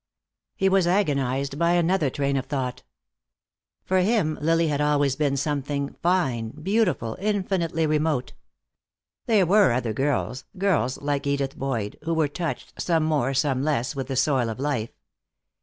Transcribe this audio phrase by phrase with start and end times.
[0.55, 2.81] He was agonized by another train of thought.
[3.85, 8.33] For him Lily had always been something fine, beautiful, infinitely remote.
[9.27, 13.95] There were other girls, girls like Edith Boyd, who were touched, some more, some less,
[13.95, 14.89] with the soil of life.